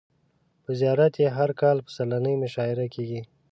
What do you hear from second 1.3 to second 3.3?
هر کال پسرلنۍ مشاعر کیږي.